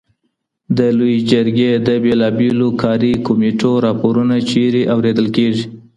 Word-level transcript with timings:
د 0.77 0.79
لويي 0.97 1.19
جرګې 1.31 1.71
د 1.87 1.89
بېلابېلو 2.03 2.67
کاري 2.83 3.13
کمېټو 3.27 3.71
راپورونه 3.85 4.35
چېرته 4.49 4.81
اورېدل 4.93 5.27
کېږي؟ 5.35 5.65